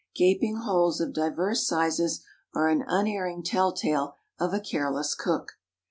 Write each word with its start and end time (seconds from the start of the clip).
Gaping 0.15 0.55
holes 0.61 0.99
of 0.99 1.13
diverse 1.13 1.67
sizes 1.67 2.23
are 2.55 2.69
an 2.69 2.83
unerring 2.87 3.43
tell 3.43 3.71
tale 3.71 4.15
of 4.39 4.51
a 4.51 4.59
careless 4.59 5.13
cook. 5.13 5.59